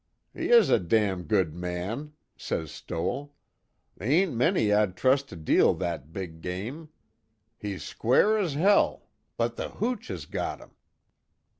'He 0.33 0.49
is 0.49 0.71
a 0.71 0.79
damn 0.79 1.25
good 1.25 1.53
man,' 1.53 2.13
says 2.35 2.71
Stoell, 2.71 3.35
'They 3.97 4.07
ain't 4.21 4.33
many 4.33 4.73
I'd 4.73 4.97
trust 4.97 5.29
to 5.29 5.35
deal 5.35 5.75
that 5.75 6.11
big 6.11 6.41
game. 6.41 6.89
He's 7.55 7.83
square 7.83 8.35
as 8.39 8.55
hell 8.55 9.09
but, 9.37 9.57
the 9.57 9.69
hooch 9.69 10.07
has 10.07 10.25
got 10.25 10.57
him.'" 10.59 10.71